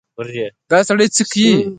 [0.71, 1.51] _دا سړی څه کوې؟